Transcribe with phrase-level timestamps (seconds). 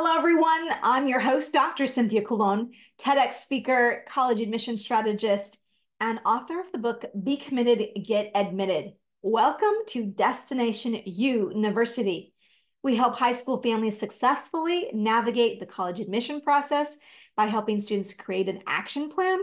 [0.00, 0.70] Hello, everyone.
[0.84, 1.88] I'm your host, Dr.
[1.88, 5.58] Cynthia Colon, TEDx speaker, college admission strategist,
[5.98, 8.92] and author of the book Be Committed, Get Admitted.
[9.22, 12.30] Welcome to Destination YOUniversity.
[12.84, 16.96] We help high school families successfully navigate the college admission process
[17.36, 19.40] by helping students create an action plan,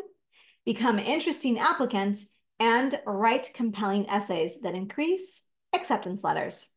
[0.66, 2.28] become interesting applicants,
[2.62, 6.70] and write compelling essays that increase acceptance letters.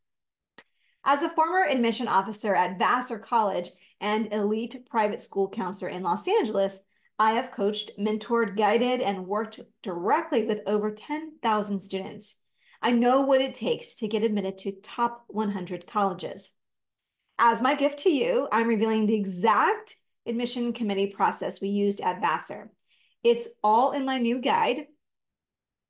[1.05, 3.69] As a former admission officer at Vassar College
[4.01, 6.81] and elite private school counselor in Los Angeles,
[7.17, 12.37] I have coached, mentored, guided, and worked directly with over 10,000 students.
[12.81, 16.53] I know what it takes to get admitted to top 100 colleges.
[17.37, 22.21] As my gift to you, I'm revealing the exact admission committee process we used at
[22.21, 22.71] Vassar.
[23.23, 24.87] It's all in my new guide,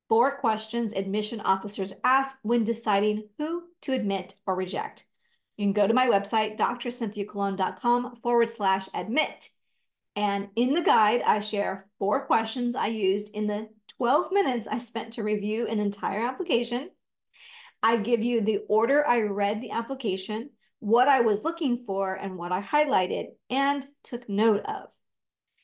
[0.08, 5.06] Four Questions Admission Officers Ask When Deciding Who to Admit or Reject.
[5.56, 9.48] You can go to my website, drcynthiacolon.com forward slash admit.
[10.16, 14.78] And in the guide, I share four questions I used in the 12 minutes I
[14.78, 16.90] spent to review an entire application.
[17.82, 22.38] I give you the order I read the application, what I was looking for, and
[22.38, 24.88] what I highlighted and took note of.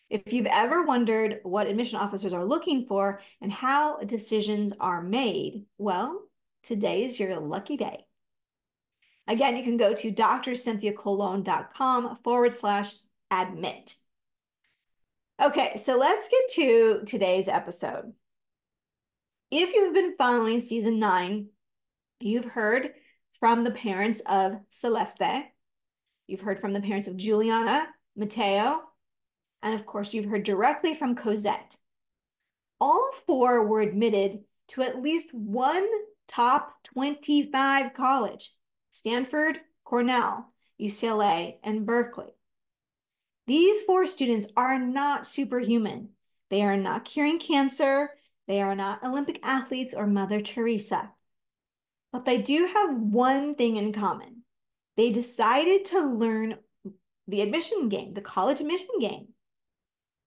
[0.09, 5.65] If you've ever wondered what admission officers are looking for and how decisions are made,
[5.79, 6.23] well,
[6.67, 8.07] today is your lucky day.
[9.29, 12.95] Again, you can go to drcynthiacolon.com forward slash
[13.31, 13.95] admit.
[15.43, 18.13] Okay, so let's get to today's episode.
[19.51, 21.49] If you've been following season nine,
[22.21, 22.93] you've heard
[23.39, 25.45] from the parents of Celeste,
[26.27, 27.87] you've heard from the parents of Juliana,
[28.17, 28.81] Mateo,
[29.63, 31.77] and of course, you've heard directly from Cosette.
[32.81, 35.87] All four were admitted to at least one
[36.29, 38.53] top 25 college
[38.91, 42.35] Stanford, Cornell, UCLA, and Berkeley.
[43.47, 46.11] These four students are not superhuman.
[46.51, 48.11] They are not curing cancer.
[48.49, 51.11] They are not Olympic athletes or Mother Teresa.
[52.13, 54.43] But they do have one thing in common.
[54.97, 56.57] They decided to learn
[57.29, 59.29] the admission game, the college admission game.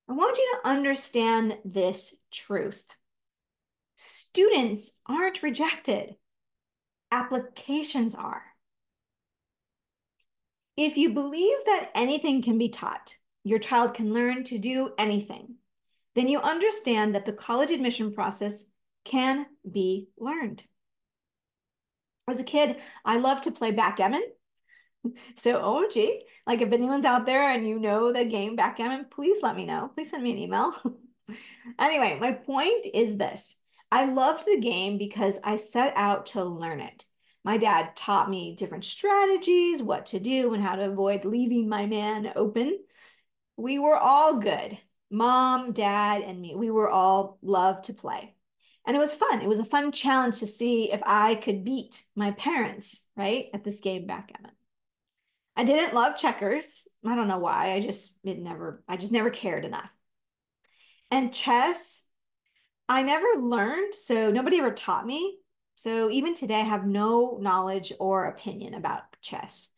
[0.07, 2.84] I want you to understand this truth.
[4.29, 6.16] Students aren't rejected,
[7.12, 8.44] applications are.
[10.78, 15.56] If you believe that anything can be taught, your child can learn to do anything,
[16.13, 18.66] then you understand that the college admission process
[19.03, 20.63] can be learned.
[22.28, 24.23] As a kid, I loved to play backgammon.
[25.38, 29.41] So, oh, OMG, like if anyone's out there and you know the game backgammon, please
[29.41, 29.89] let me know.
[29.95, 30.73] Please send me an email.
[31.79, 33.59] anyway, my point is this
[33.91, 37.05] I loved the game because I set out to learn it.
[37.44, 41.85] My dad taught me different strategies, what to do, and how to avoid leaving my
[41.85, 42.77] man open.
[43.57, 44.77] We were all good.
[45.09, 46.55] Mom, dad, and me.
[46.55, 48.35] We were all loved to play.
[48.85, 49.41] And it was fun.
[49.41, 53.63] It was a fun challenge to see if I could beat my parents, right, at
[53.63, 54.51] this game backgammon.
[55.56, 56.88] I didn't love checkers.
[57.06, 57.73] I don't know why.
[57.73, 59.89] I just it never I just never cared enough.
[61.11, 62.06] And chess,
[62.89, 65.38] I never learned, so nobody ever taught me.
[65.75, 69.69] So even today, I have no knowledge or opinion about chess.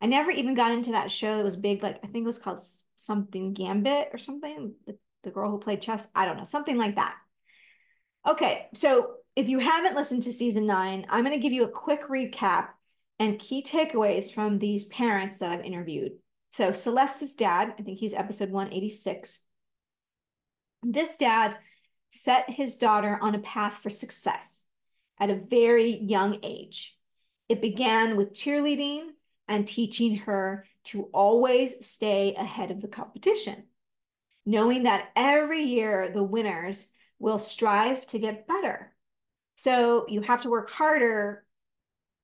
[0.00, 2.38] I never even got into that show that was big, like I think it was
[2.38, 2.60] called
[2.96, 4.74] something Gambit or something.
[4.86, 7.16] The, the girl who played chess, I don't know, something like that.
[8.26, 11.68] Okay, so if you haven't listened to season nine, I'm going to give you a
[11.68, 12.68] quick recap
[13.18, 16.12] and key takeaways from these parents that I've interviewed.
[16.52, 19.40] So Celeste's dad, I think he's episode 186.
[20.82, 21.56] This dad
[22.10, 24.64] set his daughter on a path for success
[25.18, 26.96] at a very young age.
[27.48, 29.08] It began with cheerleading
[29.48, 33.64] and teaching her to always stay ahead of the competition,
[34.46, 36.86] knowing that every year the winners
[37.18, 38.92] will strive to get better.
[39.56, 41.44] So you have to work harder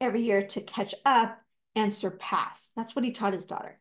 [0.00, 1.38] every year to catch up
[1.75, 2.70] and surpass.
[2.76, 3.78] That's what he taught his daughter.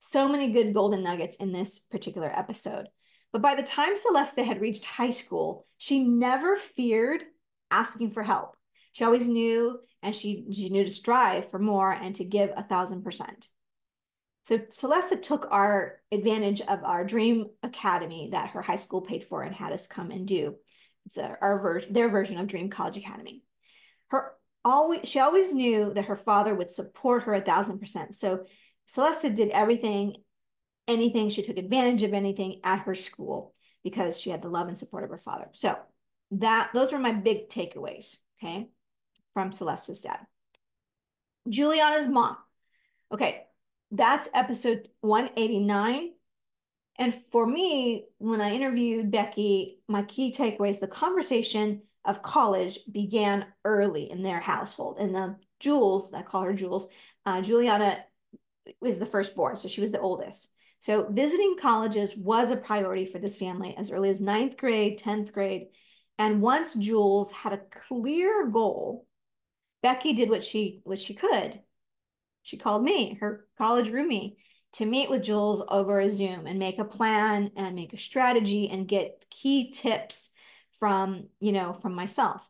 [0.00, 2.88] So many good golden nuggets in this particular episode.
[3.32, 7.22] But by the time Celeste had reached high school, she never feared
[7.70, 8.56] asking for help.
[8.92, 12.62] She always knew and she, she knew to strive for more and to give a
[12.62, 13.48] thousand percent.
[14.44, 19.42] So Celeste took our advantage of our dream academy that her high school paid for
[19.42, 20.54] and had us come and do.
[21.06, 23.42] It's our version, their version of Dream College Academy.
[24.08, 24.32] Her
[24.64, 28.14] always she always knew that her father would support her a thousand percent.
[28.14, 28.44] So
[28.86, 30.16] Celeste did everything,
[30.88, 31.28] anything.
[31.28, 35.04] She took advantage of anything at her school because she had the love and support
[35.04, 35.48] of her father.
[35.52, 35.76] So
[36.32, 38.68] that those were my big takeaways, okay,
[39.32, 40.18] from Celeste's dad.
[41.48, 42.36] Juliana's mom.
[43.12, 43.44] Okay,
[43.92, 46.10] That's episode 189.
[46.98, 53.46] And for me, when I interviewed Becky, my key takeaways the conversation of college began
[53.64, 54.96] early in their household.
[54.98, 56.88] And the Jules, I call her Jules,
[57.24, 57.98] uh, Juliana
[58.80, 60.50] was the firstborn, so she was the oldest.
[60.80, 65.32] So visiting colleges was a priority for this family as early as ninth grade, 10th
[65.32, 65.68] grade.
[66.18, 69.06] And once Jules had a clear goal,
[69.82, 71.60] Becky did what she what she could.
[72.42, 74.36] She called me, her college roomie,
[74.74, 78.68] to meet with Jules over a Zoom and make a plan and make a strategy
[78.68, 80.30] and get key tips
[80.78, 82.48] from, you know, from myself.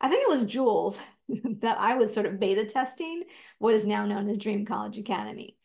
[0.00, 1.00] I think it was Jules
[1.60, 3.24] that I was sort of beta testing
[3.58, 5.57] what is now known as Dream College Academy.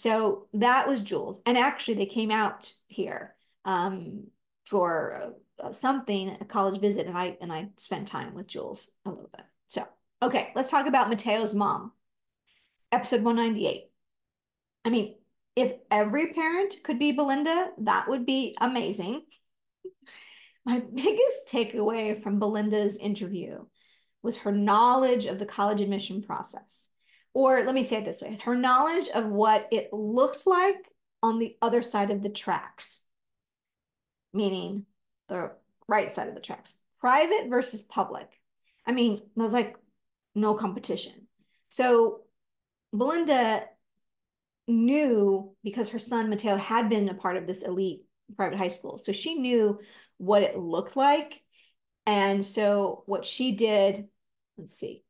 [0.00, 1.42] So that was Jules.
[1.44, 3.36] And actually, they came out here
[3.66, 4.28] um,
[4.64, 9.10] for uh, something, a college visit, and I and I spent time with Jules a
[9.10, 9.44] little bit.
[9.68, 9.86] So,
[10.22, 11.92] okay, let's talk about Mateo's mom.
[12.90, 13.90] Episode 198.
[14.86, 15.16] I mean,
[15.54, 19.20] if every parent could be Belinda, that would be amazing.
[20.64, 23.66] My biggest takeaway from Belinda's interview
[24.22, 26.89] was her knowledge of the college admission process.
[27.32, 30.76] Or let me say it this way her knowledge of what it looked like
[31.22, 33.02] on the other side of the tracks,
[34.32, 34.86] meaning
[35.28, 35.52] the
[35.86, 38.28] right side of the tracks, private versus public.
[38.86, 39.76] I mean, was like
[40.34, 41.28] no competition.
[41.68, 42.22] So
[42.92, 43.64] Belinda
[44.66, 48.04] knew because her son Mateo had been a part of this elite
[48.36, 48.98] private high school.
[48.98, 49.80] So she knew
[50.18, 51.42] what it looked like.
[52.06, 54.08] And so what she did,
[54.56, 55.04] let's see,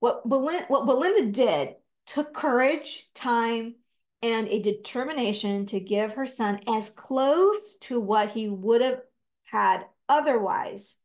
[0.00, 1.74] what Belinda, what Belinda did
[2.06, 3.74] took courage, time,
[4.22, 9.00] and a determination to give her son as close to what he would have
[9.44, 10.96] had otherwise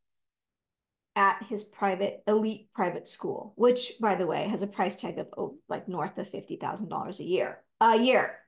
[1.16, 5.28] at his private elite private school, which by the way has a price tag of
[5.36, 7.62] oh, like north of fifty thousand dollars a year.
[7.80, 8.38] A year.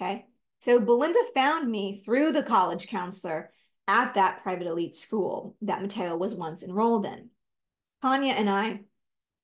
[0.00, 0.26] Okay.
[0.60, 3.50] So Belinda found me through the college counselor
[3.86, 7.28] at that private elite school that Mateo was once enrolled in.
[8.02, 8.80] Tanya and I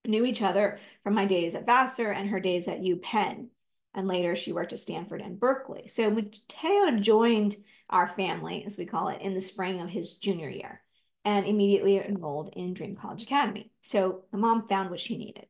[0.06, 3.49] knew each other from my days at Vassar and her days at UPenn.
[3.94, 5.88] And later she worked at Stanford and Berkeley.
[5.88, 7.56] So Mateo joined
[7.88, 10.81] our family, as we call it, in the spring of his junior year
[11.25, 13.70] and immediately enrolled in Dream College Academy.
[13.82, 15.47] So the mom found what she needed.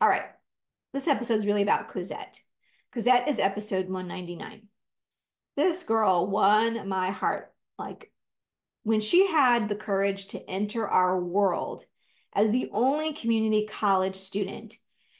[0.00, 0.26] All right,
[0.92, 2.40] this episode is really about Cosette.
[2.92, 4.68] Cosette is episode 199.
[5.56, 7.52] This girl won my heart.
[7.78, 8.10] Like
[8.84, 11.84] when she had the courage to enter our world
[12.36, 14.76] as the only community college student,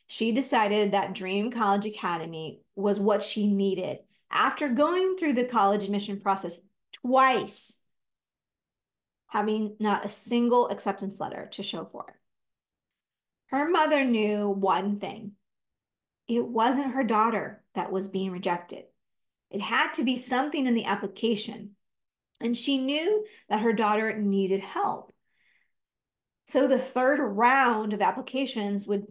[0.07, 3.99] she decided that Dream College Academy was what she needed
[4.31, 6.61] after going through the college admission process
[6.93, 7.79] twice
[9.29, 12.15] having not a single acceptance letter to show for it.
[13.47, 15.33] Her mother knew one thing
[16.29, 18.85] it wasn't her daughter that was being rejected.
[19.51, 21.77] It had to be something in the application.
[22.41, 25.13] And she knew that her daughter needed help.
[26.47, 29.07] So the third round of applications would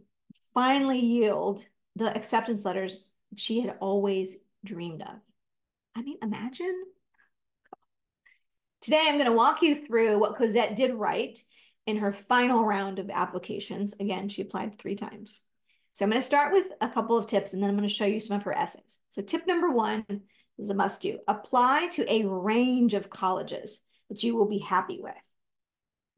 [0.54, 1.64] finally yield
[1.96, 3.04] the acceptance letters
[3.36, 5.16] she had always dreamed of.
[5.96, 6.86] I mean, imagine
[8.86, 11.36] Today, I'm going to walk you through what Cosette did right
[11.88, 13.96] in her final round of applications.
[14.00, 15.42] Again, she applied three times.
[15.94, 17.94] So I'm going to start with a couple of tips and then I'm going to
[17.94, 19.00] show you some of her essays.
[19.10, 20.06] So tip number one
[20.60, 21.18] is a must do.
[21.27, 25.15] Apply to a range of colleges that you will be happy with.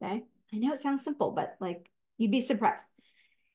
[0.02, 0.24] Okay.
[0.52, 2.84] I know it sounds simple, but like you'd be surprised.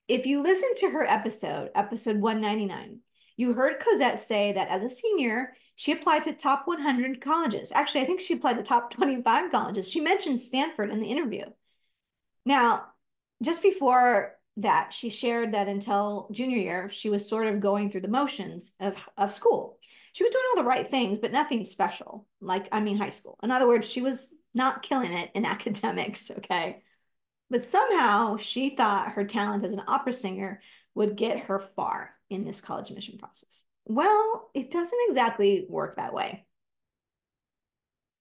[0.08, 3.00] If you listen to her episode, episode 199,
[3.38, 7.72] you heard Cosette say that as a senior, she applied to top 100 colleges.
[7.72, 9.90] Actually, I think she applied to top 25 colleges.
[9.90, 11.46] She mentioned Stanford in the interview.
[12.46, 12.86] Now,
[13.42, 18.02] just before that, she shared that until junior year, she was sort of going through
[18.02, 19.80] the motions of, of school.
[20.12, 23.40] She was doing all the right things, but nothing special, like, I mean, high school.
[23.42, 26.84] In other words, she was not killing it in academics, okay?
[27.50, 30.62] But somehow she thought her talent as an opera singer
[30.96, 33.66] would get her far in this college admission process.
[33.86, 36.46] Well, it doesn't exactly work that way.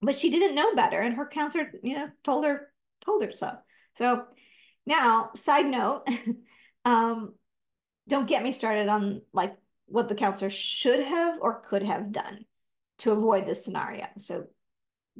[0.01, 2.71] But she didn't know better, and her counselor, you know, told her
[3.01, 3.57] told her so.
[3.95, 4.25] So
[4.85, 6.05] now, side note,
[6.85, 7.35] um,
[8.07, 12.45] don't get me started on like what the counselor should have or could have done
[12.99, 14.07] to avoid this scenario.
[14.17, 14.47] So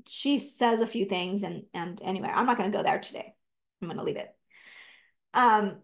[0.08, 3.34] she says a few things, and and anyway, I'm not going to go there today.
[3.82, 4.34] I'm going to leave it.
[5.34, 5.78] Um,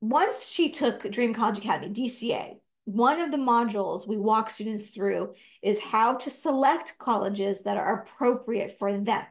[0.00, 5.34] once she took Dream College Academy, DCA, one of the modules we walk students through
[5.62, 9.24] is how to select colleges that are appropriate for them.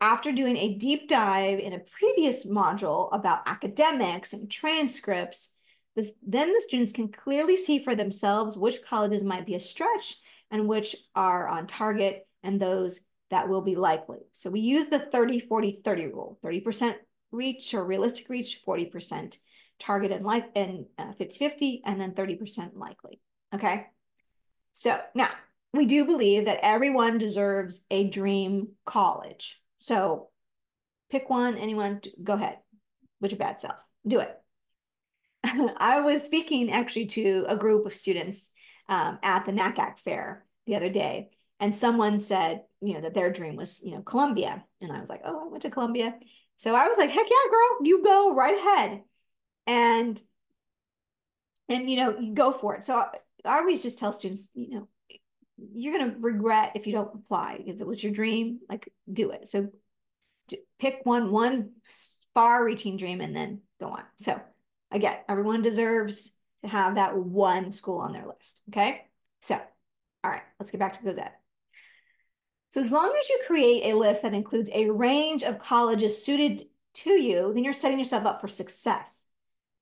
[0.00, 5.50] After doing a deep dive in a previous module about academics and transcripts,
[5.94, 10.16] This, then the students can clearly see for themselves which colleges might be a stretch
[10.50, 14.18] and which are on target and those that will be likely.
[14.32, 16.94] So we use the 30, 40, 30 rule, 30%
[17.30, 19.38] reach or realistic reach, 40%
[19.78, 23.20] target and like and 50-50, uh, and then 30% likely.
[23.54, 23.86] Okay.
[24.74, 25.30] So now
[25.72, 29.60] we do believe that everyone deserves a dream college.
[29.78, 30.28] So
[31.10, 32.58] pick one, anyone, go ahead
[33.20, 33.82] with your bad self.
[34.06, 34.38] Do it.
[35.76, 38.52] I was speaking actually to a group of students
[38.88, 41.30] um, at the NACAC fair the other day,
[41.62, 44.64] and someone said, you know, that their dream was, you know, Columbia.
[44.80, 46.12] And I was like, oh, I went to Columbia.
[46.56, 49.02] So I was like, heck yeah, girl, you go right ahead.
[49.68, 50.20] And,
[51.68, 52.82] and, you know, go for it.
[52.82, 54.88] So I, I always just tell students, you know,
[55.72, 57.62] you're going to regret if you don't apply.
[57.64, 59.46] If it was your dream, like do it.
[59.46, 59.68] So
[60.80, 61.70] pick one, one
[62.34, 64.02] far reaching dream and then go on.
[64.16, 64.40] So
[64.90, 68.62] again, everyone deserves to have that one school on their list.
[68.70, 69.02] Okay.
[69.38, 69.60] So,
[70.24, 71.41] all right, let's get back to Cosette.
[72.72, 76.64] So as long as you create a list that includes a range of colleges suited
[76.94, 79.26] to you, then you're setting yourself up for success.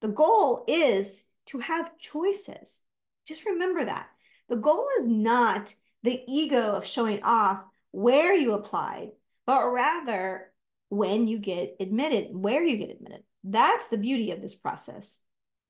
[0.01, 2.81] The goal is to have choices.
[3.29, 4.09] Just remember that.
[4.49, 9.11] The goal is not the ego of showing off where you applied,
[9.47, 10.51] but rather
[10.89, 13.23] when you get admitted, where you get admitted.
[13.45, 15.19] That's the beauty of this process.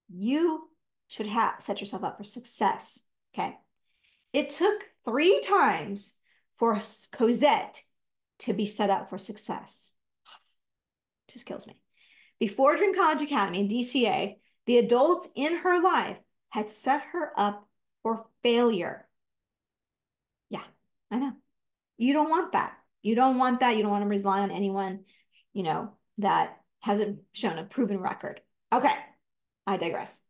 [0.09, 0.71] You
[1.09, 2.99] should have set yourself up for success.
[3.35, 3.59] Okay.
[4.33, 6.15] It took three times
[6.61, 6.79] for
[7.13, 7.83] Cosette
[8.41, 9.95] to be set up for success.
[11.29, 11.77] Just kills me.
[12.39, 14.37] Before Dream College Academy DCA,
[14.67, 16.19] the adults in her life
[16.51, 17.67] had set her up
[18.03, 19.09] for failure.
[20.51, 20.63] Yeah,
[21.11, 21.33] I know.
[21.97, 22.75] You don't want that.
[23.03, 23.77] You don't want that.
[23.77, 25.05] You don't want to rely on anyone,
[25.55, 28.41] you know, that hasn't shown a proven record.
[28.73, 28.95] Okay,
[29.67, 30.21] I digress.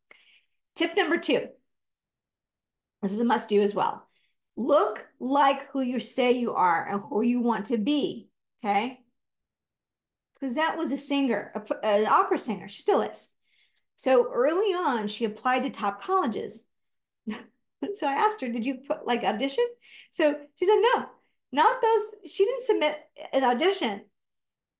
[0.76, 1.48] Tip number two.
[3.02, 4.06] This is a must do as well.
[4.56, 8.28] Look like who you say you are and who you want to be.
[8.62, 9.00] Okay.
[10.34, 12.68] Because that was a singer, a, an opera singer.
[12.68, 13.28] She still is.
[13.96, 16.62] So early on, she applied to top colleges.
[17.28, 19.66] so I asked her, Did you put like audition?
[20.10, 21.06] So she said, No,
[21.52, 22.30] not those.
[22.32, 22.98] She didn't submit
[23.32, 24.02] an audition.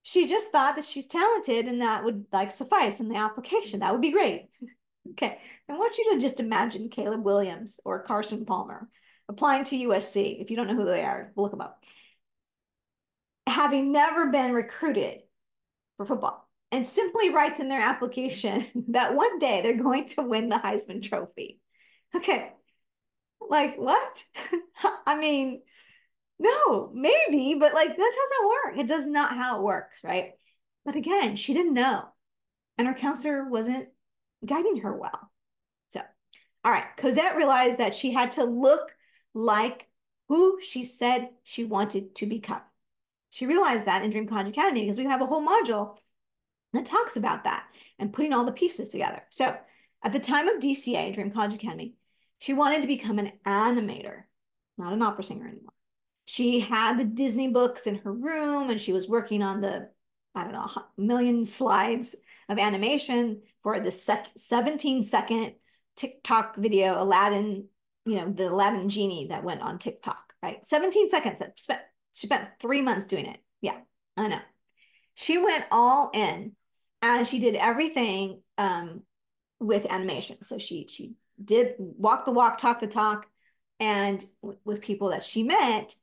[0.03, 3.81] She just thought that she's talented and that would like suffice in the application.
[3.81, 4.49] That would be great.
[5.11, 5.39] okay.
[5.69, 8.89] I want you to just imagine Caleb Williams or Carson Palmer
[9.31, 10.41] applying to USC.
[10.41, 11.83] If you don't know who they are, look them up.
[13.47, 15.21] Having never been recruited
[15.97, 20.49] for football and simply writes in their application that one day they're going to win
[20.49, 21.61] the Heisman Trophy.
[22.15, 22.53] Okay.
[23.41, 24.23] Like, what?
[25.07, 25.63] I mean,
[26.39, 28.79] no, maybe, but like that doesn't work.
[28.79, 30.33] It does not how it works, right?
[30.85, 32.05] But again, she didn't know.
[32.79, 33.89] And her counselor wasn't
[34.45, 35.31] guiding her well.
[35.91, 36.01] So,
[36.65, 38.95] all right, Cosette realized that she had to look
[39.35, 39.89] like
[40.29, 42.61] who she said she wanted to become.
[43.31, 45.97] She realized that in Dream College Academy because we have a whole module
[46.73, 47.67] that talks about that
[47.99, 49.23] and putting all the pieces together.
[49.31, 49.57] So
[50.03, 51.95] at the time of DCA, Dream College Academy,
[52.39, 54.23] she wanted to become an animator,
[54.79, 55.73] not an opera singer anymore.
[56.25, 59.89] She had the Disney books in her room and she was working on the,
[60.35, 62.15] I don't know, million slides
[62.49, 65.55] of animation for the sec- 17 second
[65.97, 67.67] TikTok video, Aladdin
[68.05, 70.65] you know, the Aladdin genie that went on TikTok, right?
[70.65, 71.81] 17 seconds that spent,
[72.13, 73.39] she spent three months doing it.
[73.61, 73.77] Yeah,
[74.17, 74.41] I know.
[75.15, 76.53] She went all in
[77.03, 79.03] and she did everything um,
[79.59, 80.43] with animation.
[80.43, 83.27] So she, she did walk the walk, talk the talk,
[83.79, 84.25] and
[84.65, 85.95] with people that she met,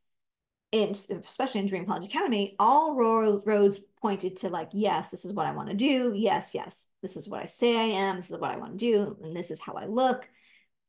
[0.72, 5.46] in, especially in Dream College Academy, all roads pointed to like, yes, this is what
[5.46, 6.14] I want to do.
[6.16, 8.18] Yes, yes, this is what I say I am.
[8.18, 9.18] This is what I want to do.
[9.24, 10.28] And this is how I look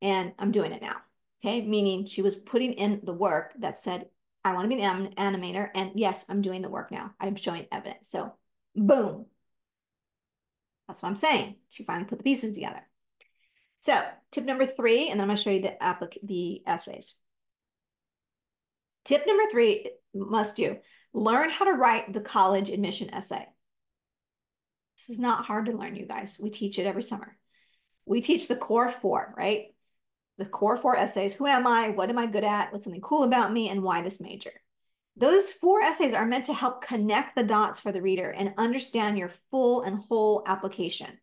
[0.02, 0.96] and I'm doing it now.
[1.44, 4.06] Okay, meaning she was putting in the work that said,
[4.44, 5.68] I want to be an animator.
[5.74, 7.12] And yes, I'm doing the work now.
[7.20, 8.08] I'm showing evidence.
[8.08, 8.34] So,
[8.74, 9.26] boom.
[10.86, 11.56] That's what I'm saying.
[11.68, 12.80] She finally put the pieces together.
[13.80, 14.02] So,
[14.32, 17.14] tip number three, and then I'm going to show you the applic the essays.
[19.04, 20.78] Tip number three must do
[21.14, 23.46] learn how to write the college admission essay.
[24.96, 26.38] This is not hard to learn, you guys.
[26.40, 27.36] We teach it every summer.
[28.04, 29.74] We teach the core four, right?
[30.38, 33.24] The core four essays, who am I, what am I good at, what's something cool
[33.24, 34.52] about me, and why this major.
[35.16, 39.18] Those four essays are meant to help connect the dots for the reader and understand
[39.18, 41.18] your full and whole application.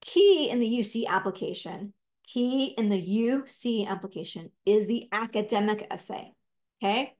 [0.00, 1.92] Key in the UC application,
[2.26, 6.32] key in the UC application is the academic essay,
[6.82, 7.14] okay?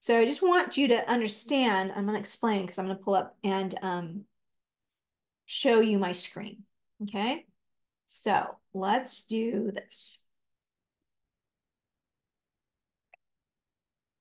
[0.00, 3.34] So I just want you to understand, I'm gonna explain because I'm gonna pull up
[3.42, 4.24] and um,
[5.46, 6.64] show you my screen,
[7.04, 7.46] okay?
[8.06, 10.22] So let's do this.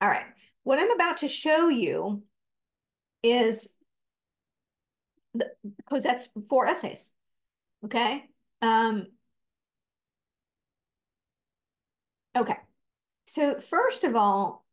[0.01, 0.25] All right,
[0.63, 2.23] what I'm about to show you
[3.21, 3.71] is
[5.87, 7.11] Cosette's four essays,
[7.85, 8.25] okay?
[8.63, 9.07] Um,
[12.35, 12.57] okay,
[13.25, 14.65] so first of all,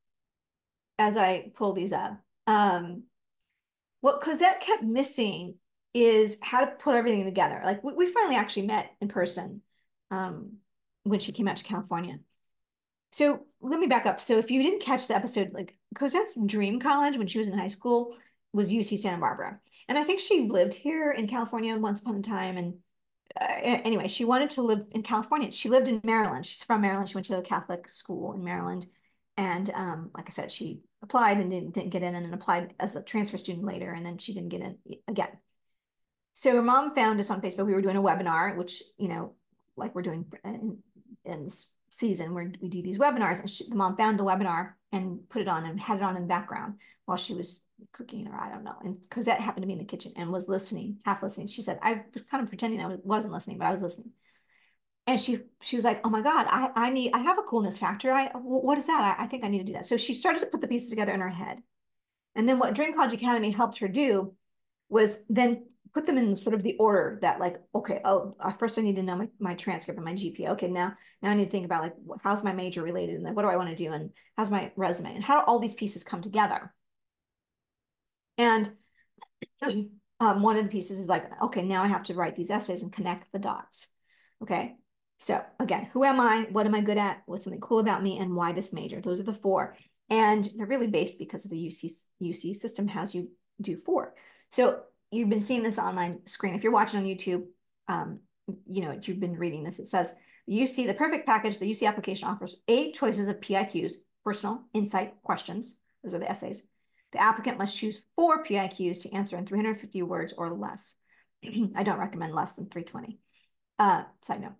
[0.99, 3.02] as I pull these up, um,
[4.00, 5.56] what Cosette kept missing
[5.92, 7.61] is how to put everything together.
[7.64, 9.61] Like we, we finally actually met in person
[10.11, 10.54] um,
[11.02, 12.18] when she came out to California.
[13.11, 14.21] So let me back up.
[14.21, 17.57] So if you didn't catch the episode, like Cosette's dream college when she was in
[17.57, 18.15] high school
[18.53, 19.61] was UC Santa Barbara.
[19.88, 22.57] And I think she lived here in California once upon a time.
[22.57, 22.75] And
[23.41, 25.50] uh, anyway, she wanted to live in California.
[25.50, 26.45] She lived in Maryland.
[26.45, 27.09] She's from Maryland.
[27.09, 28.87] She went to a Catholic school in Maryland.
[29.37, 32.75] And um, like I said, she applied and didn't, didn't get in and then applied
[32.79, 33.93] as a transfer student later.
[33.93, 35.31] And then she didn't get in again.
[36.35, 37.67] So her mom found us on Facebook.
[37.67, 39.35] We were doing a webinar, which, you know,
[39.77, 40.79] like we're doing in,
[41.25, 43.40] in this season where we do these webinars.
[43.40, 46.16] And she, the mom found the webinar and put it on and had it on
[46.16, 48.76] in the background while she was cooking or I don't know.
[48.83, 51.47] And Cosette happened to be in the kitchen and was listening, half listening.
[51.47, 54.11] She said, I was kind of pretending I wasn't listening, but I was listening.
[55.07, 57.78] And she she was like, oh my God, I, I need, I have a coolness
[57.78, 58.12] factor.
[58.12, 59.16] I What is that?
[59.18, 59.87] I, I think I need to do that.
[59.87, 61.62] So she started to put the pieces together in her head.
[62.35, 64.35] And then what Dream College Academy helped her do
[64.90, 65.64] was then
[65.95, 68.97] put them in sort of the order that like, okay, oh, uh, first I need
[68.97, 70.50] to know my, my transcript and my GPA.
[70.50, 73.21] Okay, now, now I need to think about like, how's my major related?
[73.21, 73.92] And what do I want to do?
[73.92, 75.14] And how's my resume?
[75.14, 76.73] And how do all these pieces come together?
[78.37, 78.73] And
[79.62, 82.83] um, one of the pieces is like, okay, now I have to write these essays
[82.83, 83.88] and connect the dots.
[84.42, 84.76] Okay,
[85.18, 86.47] so again, who am I?
[86.50, 87.23] What am I good at?
[87.26, 88.18] What's something cool about me?
[88.18, 89.00] And why this major?
[89.00, 89.76] Those are the four.
[90.11, 91.90] And they're really based because of the UC,
[92.23, 93.30] UC system has you
[93.61, 94.14] do four.
[94.50, 94.80] So
[95.11, 96.55] you've been seeing this on my screen.
[96.55, 97.45] If you're watching on YouTube,
[97.88, 98.21] um,
[98.67, 99.79] you know, you've been reading this.
[99.79, 100.15] It says
[100.47, 103.93] the UC, the perfect package, the UC application offers eight choices of PIQs,
[104.25, 105.77] personal, insight, questions.
[106.02, 106.67] Those are the essays.
[107.13, 110.95] The applicant must choose four PIQs to answer in 350 words or less.
[111.45, 113.19] I don't recommend less than 320.
[113.78, 114.54] Uh, side note.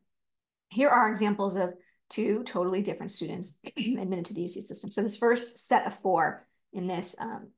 [0.70, 1.75] Here are examples of
[2.09, 4.90] two totally different students admitted to the UC system.
[4.90, 7.49] So this first set of four in this um,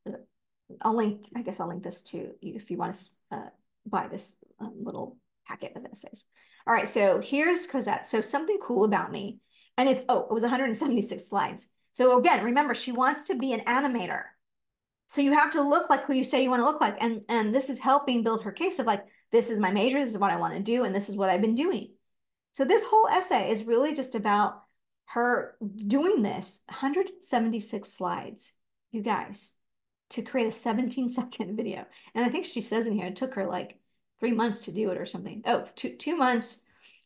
[0.83, 3.49] I'll link, I guess I'll link this to you if you want to uh,
[3.87, 6.25] buy this um, little packet of essays.
[6.67, 8.07] All right, so here's Cosette.
[8.07, 9.39] So something cool about me,
[9.77, 11.67] and it's, oh, it was 176 slides.
[11.93, 14.23] So again, remember, she wants to be an animator.
[15.09, 16.97] So you have to look like who you say you want to look like.
[17.01, 20.13] And, and this is helping build her case of like, this is my major, this
[20.13, 21.91] is what I want to do, and this is what I've been doing.
[22.53, 24.63] So this whole essay is really just about
[25.07, 25.57] her
[25.87, 28.53] doing this, 176 slides,
[28.93, 29.55] you guys
[30.11, 31.87] to create a 17 second video.
[32.15, 33.79] And I think she says in here, it took her like
[34.19, 35.43] three months to do it or something.
[35.47, 36.61] Oh, two, two months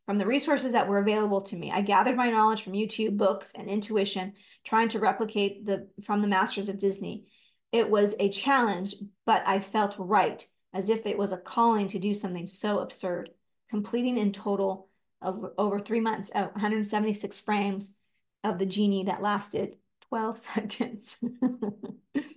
[0.07, 1.71] from the resources that were available to me.
[1.71, 6.29] I gathered my knowledge from YouTube, books, and intuition, trying to replicate the from the
[6.29, 7.27] masters of Disney.
[7.73, 11.99] It was a challenge, but I felt right, as if it was a calling to
[11.99, 13.31] do something so absurd.
[13.71, 14.89] Completing in total
[15.23, 17.95] of over three months, oh, 176 frames
[18.45, 19.77] of the genie that lasted
[20.09, 21.17] 12 seconds.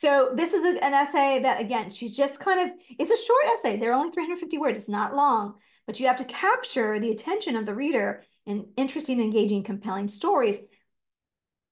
[0.00, 3.78] So this is an essay that, again, she's just kind of, it's a short essay.
[3.78, 4.78] They're only 350 words.
[4.78, 5.54] It's not long,
[5.88, 10.60] but you have to capture the attention of the reader in interesting, engaging, compelling stories,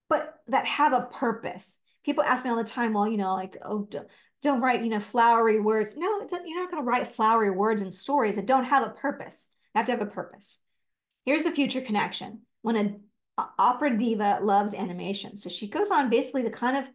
[0.09, 1.77] but that have a purpose.
[2.03, 3.87] People ask me all the time, well, you know, like, oh,
[4.43, 5.93] don't, write, you know, flowery words.
[5.95, 9.47] No, you're not going to write flowery words and stories that don't have a purpose.
[9.73, 10.59] You have to have a purpose.
[11.23, 12.41] Here's the future connection.
[12.61, 12.75] When
[13.37, 15.37] a opera diva loves animation.
[15.37, 16.89] So she goes on basically to kind of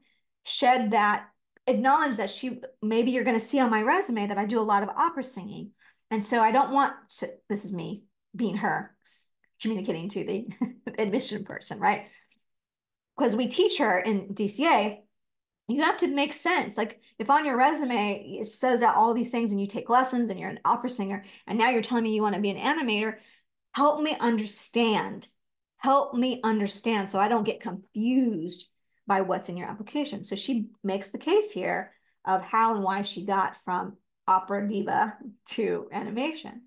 [0.44, 1.28] shed that,
[1.66, 4.62] acknowledge that she, maybe you're going to see on my resume that I do a
[4.62, 5.70] lot of opera singing.
[6.10, 8.94] And so I don't want to, this is me being her,
[9.60, 10.46] communicating to the
[10.98, 12.08] admission person, right?
[13.16, 14.98] Because we teach her in DCA,
[15.68, 16.76] you have to make sense.
[16.76, 20.28] Like if on your resume it says that all these things and you take lessons
[20.28, 22.56] and you're an opera singer, and now you're telling me you want to be an
[22.56, 23.16] animator,
[23.72, 25.28] help me understand.
[25.78, 28.66] Help me understand so I don't get confused
[29.06, 30.24] by what's in your application.
[30.24, 31.92] So she makes the case here
[32.24, 33.96] of how and why she got from
[34.28, 35.14] opera diva
[35.50, 36.62] to animation.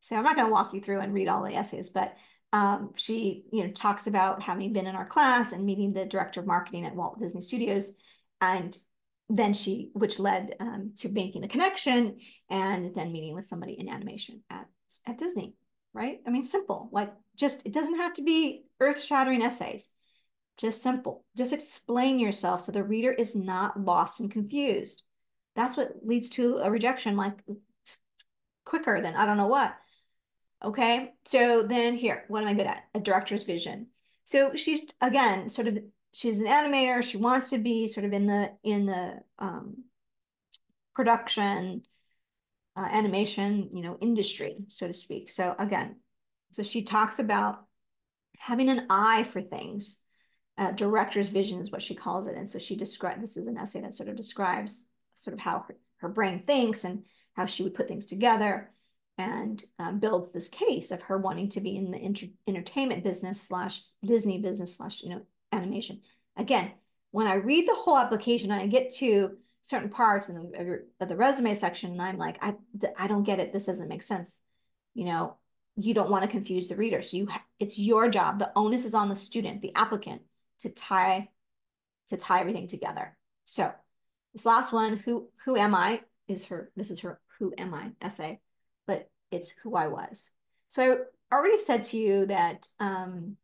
[0.00, 2.14] So I'm not going to walk you through and read all the essays, but
[2.52, 6.40] um, she you know talks about having been in our class and meeting the director
[6.40, 7.92] of marketing at Walt Disney Studios,
[8.40, 8.76] and
[9.28, 13.88] then she which led um, to making the connection and then meeting with somebody in
[13.88, 14.66] animation at
[15.06, 15.54] at Disney.
[15.92, 16.20] Right?
[16.26, 16.88] I mean, simple.
[16.92, 19.90] Like just it doesn't have to be earth shattering essays.
[20.58, 21.24] Just simple.
[21.36, 25.02] Just explain yourself so the reader is not lost and confused.
[25.54, 27.38] That's what leads to a rejection like
[28.64, 29.74] quicker than I don't know what.
[30.62, 32.84] Okay, so then here, what am I good at?
[32.94, 33.86] A director's vision.
[34.24, 35.78] So she's again sort of
[36.12, 37.02] she's an animator.
[37.02, 39.84] She wants to be sort of in the in the um,
[40.94, 41.82] production
[42.76, 45.30] uh, animation, you know, industry, so to speak.
[45.30, 45.96] So again,
[46.50, 47.64] so she talks about
[48.38, 50.02] having an eye for things.
[50.58, 52.36] Uh, director's vision is what she calls it.
[52.36, 55.64] And so she describes, this is an essay that sort of describes sort of how
[55.68, 58.72] her, her brain thinks and how she would put things together
[59.16, 63.82] and um, builds this case of her wanting to be in the entertainment business slash
[64.04, 66.00] Disney business slash, you know, animation.
[66.36, 66.72] Again,
[67.10, 71.16] when I read the whole application, I get to certain parts in the, of the
[71.16, 72.54] resume section, and I'm like, I,
[72.96, 73.52] I don't get it.
[73.52, 74.40] This doesn't make sense.
[74.94, 75.36] You know,
[75.76, 77.02] you don't want to confuse the reader.
[77.02, 78.38] So you, it's your job.
[78.38, 80.22] The onus is on the student, the applicant,
[80.60, 81.28] to tie,
[82.08, 83.16] to tie everything together.
[83.44, 83.72] So
[84.32, 86.02] this last one, who, who am I?
[86.26, 86.70] Is her.
[86.76, 87.20] This is her.
[87.38, 87.92] Who am I?
[88.02, 88.40] Essay
[88.88, 90.30] but it's who I was.
[90.66, 93.36] So I already said to you that, um,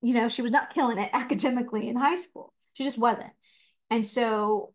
[0.00, 2.52] you know, she was not killing it academically in high school.
[2.72, 3.30] She just wasn't.
[3.90, 4.72] And so,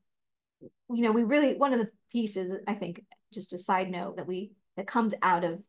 [0.62, 4.27] you know, we really, one of the pieces, I think, just a side note that
[4.27, 5.62] we, that comes out of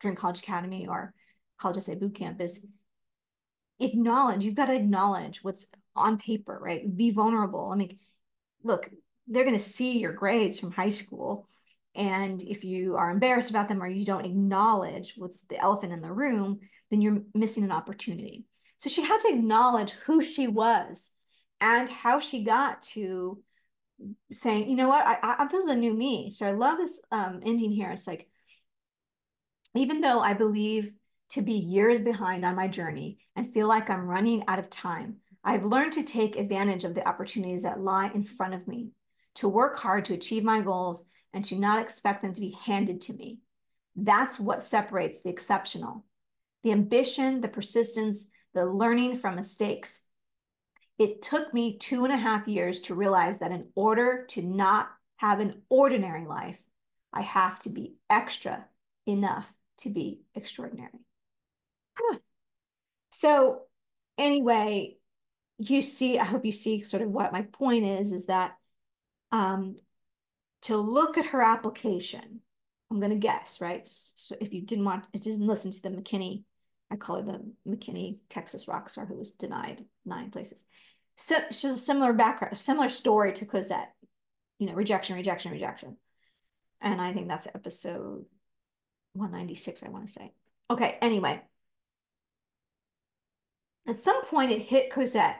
[0.00, 1.14] Dream College Academy or
[1.58, 2.66] College Essay Boot Camp is
[3.78, 6.96] acknowledge, you've got to acknowledge what's on paper, right?
[6.96, 7.70] Be vulnerable.
[7.72, 7.98] I mean,
[8.62, 8.90] look,
[9.26, 11.48] they're going to see your grades from high school
[11.96, 16.02] and if you are embarrassed about them or you don't acknowledge what's the elephant in
[16.02, 16.60] the room,
[16.90, 18.44] then you're missing an opportunity.
[18.76, 21.10] So she had to acknowledge who she was
[21.60, 23.42] and how she got to
[24.30, 26.30] saying, you know what, I, I this is a new me.
[26.30, 27.90] So I love this um, ending here.
[27.90, 28.28] It's like,
[29.74, 30.92] even though I believe
[31.30, 35.16] to be years behind on my journey and feel like I'm running out of time,
[35.42, 38.90] I've learned to take advantage of the opportunities that lie in front of me,
[39.36, 43.02] to work hard to achieve my goals and to not expect them to be handed
[43.02, 43.40] to me.
[43.94, 46.04] That's what separates the exceptional.
[46.62, 50.02] The ambition, the persistence, the learning from mistakes.
[50.98, 54.88] It took me two and a half years to realize that in order to not
[55.16, 56.60] have an ordinary life,
[57.12, 58.66] I have to be extra
[59.06, 61.05] enough to be extraordinary.
[63.10, 63.62] So,
[64.18, 64.96] anyway,
[65.58, 68.56] you see, I hope you see sort of what my point is, is that
[69.32, 69.76] um,
[70.62, 72.40] to look at her application.
[72.90, 73.86] I'm going to guess, right?
[74.16, 76.44] So if you didn't want, didn't listen to the McKinney,
[76.90, 80.64] I call her the McKinney Texas rock star who was denied nine places.
[81.16, 83.92] So she's a similar background, similar story to Cosette,
[84.58, 85.96] you know, rejection, rejection, rejection.
[86.80, 88.26] And I think that's episode
[89.14, 90.32] 196, I want to say.
[90.70, 91.42] Okay, anyway.
[93.86, 95.36] At some point, it hit Cosette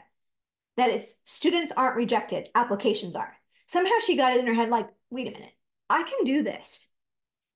[0.76, 3.34] that it's students aren't rejected, applications are.
[3.66, 5.52] Somehow she got it in her head like, wait a minute,
[5.90, 6.88] I can do this.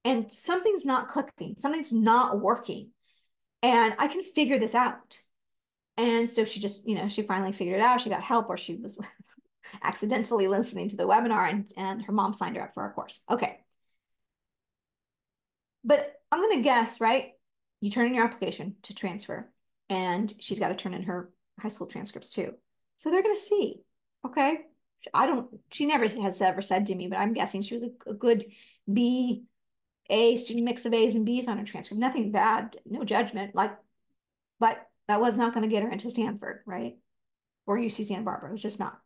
[0.04, 2.90] And something's not clicking, something's not working.
[3.62, 5.18] And I can figure this out.
[5.98, 8.00] And so she just, you know, she finally figured it out.
[8.00, 8.98] She got help or she was
[9.82, 13.20] accidentally listening to the webinar and, and her mom signed her up for our course.
[13.30, 13.58] Okay.
[15.84, 17.32] But I'm going to guess, right?
[17.82, 19.50] You turn in your application to transfer
[19.90, 22.54] and she's got to turn in her high school transcripts too.
[22.96, 23.80] So they're going to see,
[24.24, 24.60] okay,
[25.12, 28.10] I don't, she never has ever said to me, but I'm guessing she was a,
[28.10, 28.46] a good
[28.90, 29.44] B,
[30.08, 32.00] A student mix of A's and B's on her transcript.
[32.00, 33.54] Nothing bad, no judgment.
[33.54, 33.76] Like,
[34.60, 36.96] but that was not going to get her into Stanford, right?
[37.66, 38.50] Or UC Santa Barbara.
[38.50, 39.00] It was just not.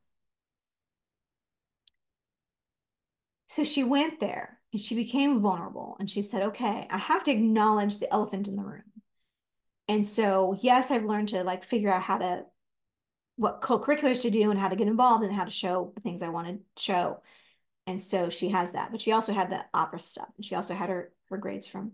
[3.46, 7.30] So she went there and she became vulnerable and she said, okay, I have to
[7.30, 8.82] acknowledge the elephant in the room.
[9.86, 12.46] And so, yes, I've learned to like figure out how to
[13.36, 16.22] what co-curriculars to do and how to get involved and how to show the things
[16.22, 17.20] I want to show.
[17.86, 20.28] And so she has that, but she also had the opera stuff.
[20.36, 21.92] And she also had her, her grades from,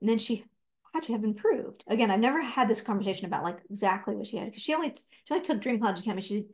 [0.00, 0.44] and then she
[0.92, 1.82] had to have improved.
[1.86, 4.90] Again, I've never had this conversation about like exactly what she had, because she only,
[4.90, 6.22] she only took Dream College Academy.
[6.22, 6.46] She,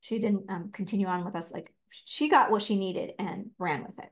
[0.00, 1.52] she didn't um, continue on with us.
[1.52, 4.10] Like she got what she needed and ran with it.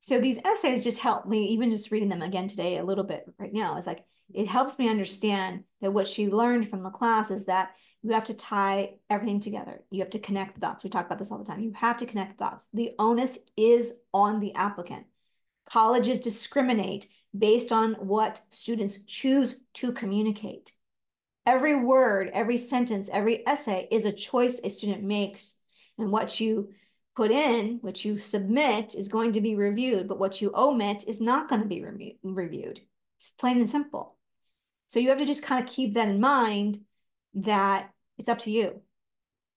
[0.00, 3.24] So these essays just help me, even just reading them again today a little bit
[3.38, 7.30] right now, is like, it helps me understand that what she learned from the class
[7.30, 9.82] is that you have to tie everything together.
[9.90, 10.82] You have to connect the dots.
[10.82, 11.60] We talk about this all the time.
[11.60, 12.66] You have to connect the dots.
[12.72, 15.04] The onus is on the applicant.
[15.66, 20.72] Colleges discriminate based on what students choose to communicate.
[21.44, 25.56] Every word, every sentence, every essay is a choice a student makes.
[25.98, 26.70] And what you
[27.16, 31.20] put in, what you submit, is going to be reviewed, but what you omit is
[31.20, 32.80] not going to be re reviewed.
[33.18, 34.16] It's plain and simple.
[34.88, 36.80] So you have to just kind of keep that in mind
[37.34, 38.82] that it's up to you.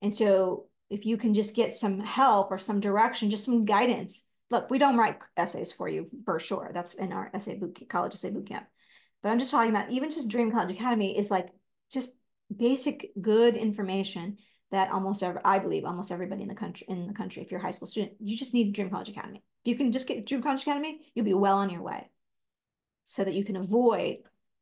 [0.02, 4.24] And so if you can just get some help or some direction, just some guidance,
[4.52, 6.72] look, we don't write essays for you for sure.
[6.74, 8.68] That's in our essay boot college essay boot camp.
[9.22, 11.50] But I'm just talking about even just Dream College Academy is like
[11.92, 12.12] just
[12.56, 14.38] basic good information
[14.74, 17.60] that almost every, I believe almost everybody in the country in the country, if you're
[17.60, 19.44] a high school student, you just need Dream College Academy.
[19.64, 22.10] If you can just get Dream College Academy, you'll be well on your way,
[23.06, 24.18] so that you can avoid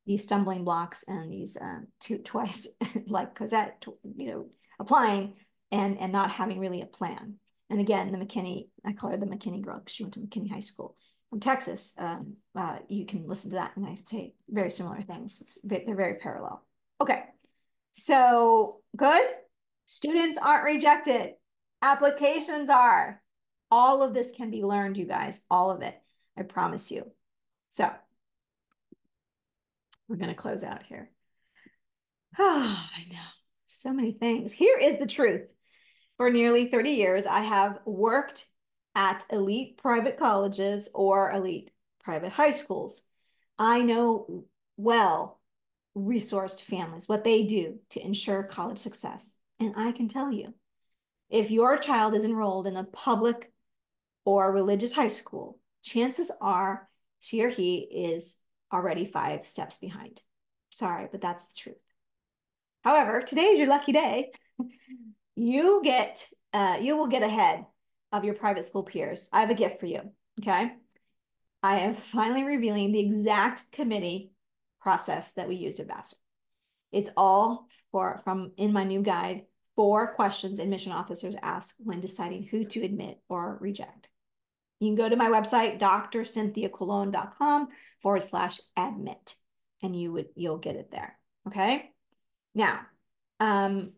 [0.05, 2.67] these stumbling blocks and these um, two twice
[3.07, 4.45] like Cosette, you know,
[4.81, 5.35] applying
[5.71, 7.35] and and not having really a plan.
[7.69, 10.51] And again, the McKinney, I call her the McKinney girl because she went to McKinney
[10.51, 10.97] High School
[11.29, 11.93] from Texas.
[11.97, 15.39] Um, uh, you can listen to that, and I say very similar things.
[15.39, 16.65] It's, they're very parallel.
[16.99, 17.23] Okay,
[17.93, 19.23] so good.
[19.91, 21.33] Students aren't rejected.
[21.81, 23.21] Applications are.
[23.69, 25.41] All of this can be learned, you guys.
[25.51, 26.01] All of it.
[26.37, 27.11] I promise you.
[27.71, 27.91] So
[30.07, 31.11] we're going to close out here.
[32.39, 33.19] Oh, I know.
[33.67, 34.53] So many things.
[34.53, 35.41] Here is the truth.
[36.15, 38.45] For nearly 30 years, I have worked
[38.95, 41.69] at elite private colleges or elite
[42.01, 43.01] private high schools.
[43.59, 44.45] I know
[44.77, 45.41] well
[45.97, 49.35] resourced families, what they do to ensure college success.
[49.61, 50.55] And I can tell you,
[51.29, 53.51] if your child is enrolled in a public
[54.25, 58.37] or religious high school, chances are she or he is
[58.73, 60.19] already five steps behind.
[60.71, 61.75] Sorry, but that's the truth.
[62.83, 64.31] However, today is your lucky day.
[65.35, 67.63] you get, uh, you will get ahead
[68.11, 69.29] of your private school peers.
[69.31, 70.01] I have a gift for you.
[70.39, 70.71] Okay.
[71.61, 74.31] I am finally revealing the exact committee
[74.81, 76.17] process that we used at Vassar.
[76.91, 79.43] It's all for from in my new guide,
[79.75, 84.09] four questions admission officers ask when deciding who to admit or reject.
[84.79, 87.67] You can go to my website, drcynthiacolon.com
[87.99, 89.35] forward slash admit,
[89.83, 91.17] and you would you'll get it there.
[91.47, 91.91] Okay.
[92.55, 92.81] Now,
[93.39, 93.93] um,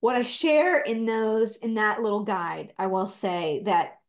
[0.00, 4.00] what I share in those in that little guide, I will say that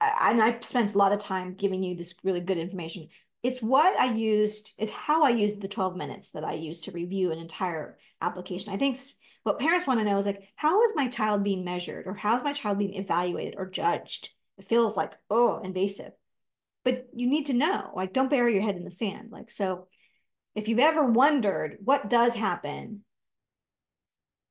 [0.00, 3.08] and I spent a lot of time giving you this really good information.
[3.44, 6.92] It's what I used, it's how I used the 12 minutes that I used to
[6.92, 8.72] review an entire application.
[8.72, 8.98] I think
[9.42, 12.42] what parents want to know is like, how is my child being measured or how's
[12.42, 14.30] my child being evaluated or judged?
[14.56, 16.12] It feels like, oh, invasive.
[16.86, 19.28] But you need to know, like, don't bury your head in the sand.
[19.30, 19.88] Like, so
[20.54, 23.04] if you've ever wondered what does happen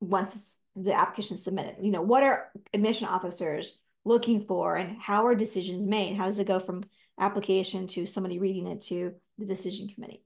[0.02, 5.26] once the application is submitted, you know, what are admission officers looking for and how
[5.26, 6.16] are decisions made?
[6.16, 6.84] How does it go from
[7.20, 10.24] application to somebody reading it to the decision committee?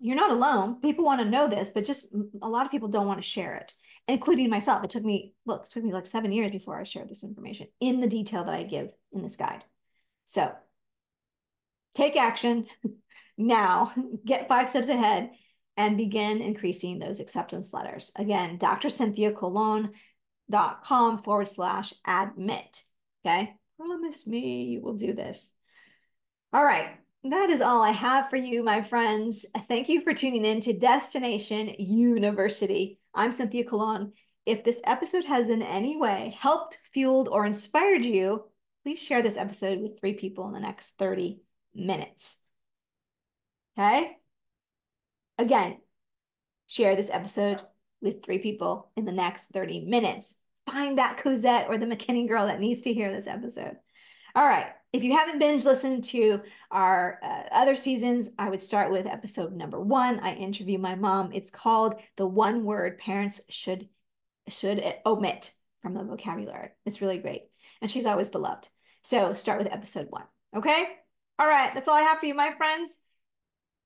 [0.00, 0.80] You're not alone.
[0.80, 2.06] People want to know this, but just
[2.42, 3.74] a lot of people don't want to share it,
[4.06, 4.84] including myself.
[4.84, 7.66] It took me, look, it took me like seven years before I shared this information
[7.80, 9.64] in the detail that I give in this guide.
[10.26, 10.52] So
[11.96, 12.66] take action
[13.36, 13.92] now,
[14.24, 15.30] get five steps ahead
[15.76, 18.12] and begin increasing those acceptance letters.
[18.16, 18.90] Again, Dr.
[18.90, 19.90] Cynthia Colon
[20.50, 22.84] dot com forward slash admit.
[23.24, 23.54] Okay.
[23.78, 25.54] Promise me you will do this.
[26.52, 26.96] All right.
[27.22, 29.46] That is all I have for you, my friends.
[29.66, 32.98] Thank you for tuning in to Destination YOUniversity.
[33.14, 34.14] I'm Cynthia Colon.
[34.44, 38.46] If this episode has in any way helped, fueled, or inspired you,
[38.82, 41.40] please share this episode with three people in the next 30
[41.72, 42.40] minutes.
[43.78, 44.16] Okay?
[45.38, 45.78] Again,
[46.66, 47.62] share this episode
[48.00, 50.34] with three people in the next 30 minutes.
[50.70, 53.76] Find that Cosette or the McKinney girl that needs to hear this episode.
[54.34, 54.66] All right.
[54.92, 59.52] If you haven't binge listened to our uh, other seasons, I would start with episode
[59.52, 60.20] number one.
[60.20, 61.32] I interview my mom.
[61.32, 63.88] It's called the one word parents should
[64.48, 65.52] should omit
[65.82, 66.70] from the vocabulary.
[66.86, 67.42] It's really great,
[67.82, 68.68] and she's always beloved.
[69.02, 70.24] So start with episode one.
[70.56, 70.86] Okay.
[71.38, 71.72] All right.
[71.74, 72.96] That's all I have for you, my friends.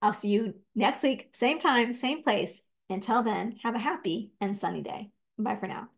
[0.00, 2.62] I'll see you next week, same time, same place.
[2.90, 5.10] Until then, have a happy and sunny day.
[5.38, 5.88] Bye for now.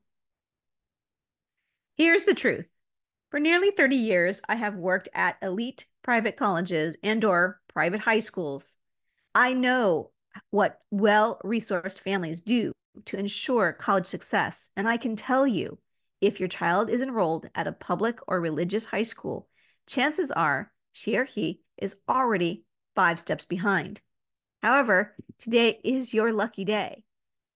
[1.97, 2.69] Here's the truth.
[3.31, 8.19] For nearly 30 years, I have worked at elite private colleges and or private high
[8.19, 8.77] schools.
[9.33, 10.11] I know
[10.51, 12.73] what well-resourced families do
[13.05, 15.79] to ensure college success, and I can tell you,
[16.21, 19.49] if your child is enrolled at a public or religious high school,
[19.87, 22.65] chances are she or he is already
[22.97, 24.01] 5 steps behind.
[24.63, 27.05] However, today is your lucky day.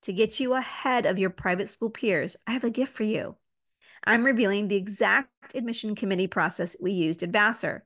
[0.03, 3.35] To get you ahead of your private school peers, I have a gift for you.
[4.05, 7.85] I'm revealing the exact admission committee process we used at Vassar.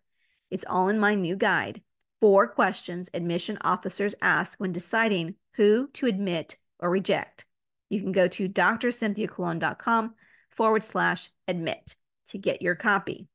[0.50, 1.82] It's all in my new guide.
[2.20, 7.46] Four questions admission officers ask when deciding who to admit or reject.
[7.88, 10.14] You can go to drcynthiacolon.com
[10.50, 11.96] forward slash admit
[12.28, 13.28] to get your copy.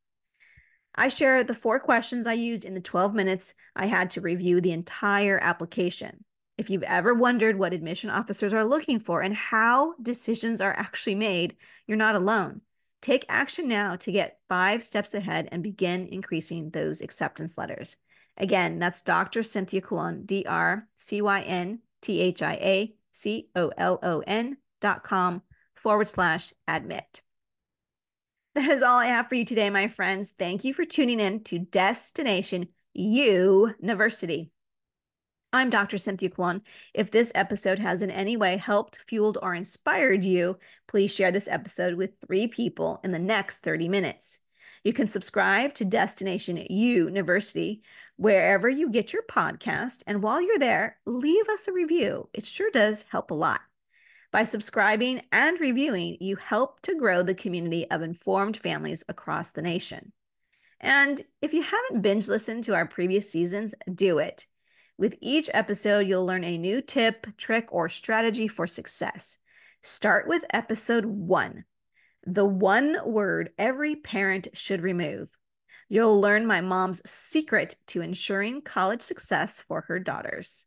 [0.96, 4.62] I share the four questions I used in the 12 minutes I had to review
[4.62, 6.24] the entire application.
[6.58, 11.16] If you've ever wondered what admission officers are looking for and how decisions are actually
[11.16, 12.62] made, you're not alone.
[13.08, 17.96] Take action now to get five steps ahead and begin increasing those acceptance letters.
[18.36, 19.44] Again, that's Dr.
[19.44, 24.22] Cynthia Colon, D R C Y N T H I A C O L O
[24.28, 25.42] N dot com
[25.74, 27.22] forward slash admit.
[28.56, 30.34] That is all I have for you today, my friends.
[30.38, 34.50] Thank you for tuning in to Destination YOUniversity.
[35.54, 35.98] I'm Dr.
[35.98, 36.62] Cynthia Colon.
[36.94, 41.48] If this episode has in any way helped, fueled, or inspired you, please share this
[41.48, 44.42] episode with three people in the next 30 minutes.
[44.84, 47.80] You can subscribe to Destination YOUniversity
[48.18, 50.04] wherever you get your podcast.
[50.06, 52.28] And while you're there, leave us a review.
[52.34, 53.62] It sure does help a lot.
[54.34, 59.62] By subscribing and reviewing, you help to grow the community of informed families across the
[59.62, 60.12] nation.
[60.82, 64.46] And if you haven't binge listened to our previous seasons, do it.
[64.98, 69.38] With each episode, you'll learn a new tip, trick, or strategy for success.
[69.84, 71.66] Start with episode one
[72.28, 75.30] the one word every parent should remove.
[75.88, 80.66] You'll learn my mom's secret to ensuring college success for her daughters.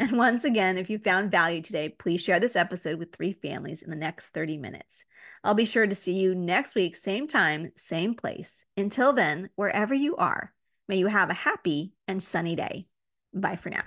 [0.00, 3.82] And once again, if you found value today, please share this episode with three families
[3.82, 5.04] in the next 30 minutes.
[5.44, 8.64] I'll be sure to see you next week, same time, same place.
[8.76, 10.52] Until then, wherever you are,
[10.88, 12.88] may you have a happy and sunny day.
[13.34, 13.84] Bye for now.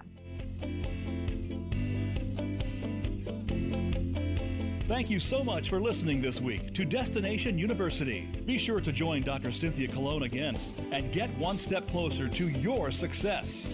[4.87, 8.45] Thank you so much for listening this week to Destination YOUniversity.
[8.45, 9.51] Be sure to join Dr.
[9.51, 10.55] Cynthia Colon again
[10.91, 13.67] and get one step closer to your success.